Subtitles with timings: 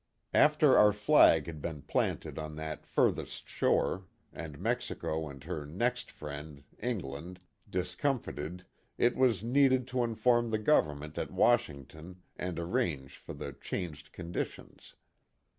[0.33, 6.09] After our flag had been planted on that furthest shore and Mexico and her" next
[6.09, 7.39] friend," England,
[7.69, 8.35] discom 38 KIT CARSON.
[8.35, 8.63] fited,
[8.97, 14.95] it was needed to inform the government at Washington and arrange for the changed conditions.